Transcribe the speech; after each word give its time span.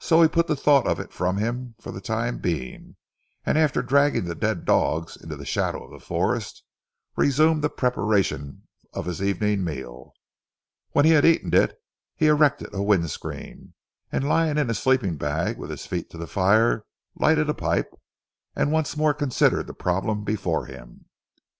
So 0.00 0.20
he 0.22 0.28
put 0.28 0.48
the 0.48 0.56
thought 0.56 0.88
of 0.88 0.98
it 0.98 1.12
from 1.12 1.36
him 1.36 1.76
for 1.80 1.92
the 1.92 2.00
time 2.00 2.38
being, 2.38 2.96
and 3.46 3.56
after 3.56 3.80
dragging 3.80 4.24
the 4.24 4.34
dead 4.34 4.64
dogs 4.64 5.16
into 5.16 5.36
the 5.36 5.46
shadow 5.46 5.84
of 5.84 5.92
the 5.92 6.04
forest, 6.04 6.64
resumed 7.14 7.62
the 7.62 7.70
preparation 7.70 8.66
of 8.92 9.06
his 9.06 9.22
evening 9.22 9.62
meal. 9.62 10.14
When 10.90 11.04
he 11.04 11.12
had 11.12 11.24
eaten 11.24 11.54
it, 11.54 11.80
he 12.16 12.26
erected 12.26 12.74
a 12.74 12.82
wind 12.82 13.08
screen, 13.10 13.74
and 14.10 14.28
lying 14.28 14.58
in 14.58 14.66
his 14.66 14.80
sleeping 14.80 15.16
bag, 15.16 15.58
with 15.58 15.70
his 15.70 15.86
feet 15.86 16.10
to 16.10 16.18
the 16.18 16.26
fire, 16.26 16.84
lighted 17.14 17.48
a 17.48 17.54
pipe, 17.54 17.94
and 18.56 18.72
once 18.72 18.96
more 18.96 19.14
considered 19.14 19.68
the 19.68 19.74
problem 19.74 20.24
before 20.24 20.66
him. 20.66 21.04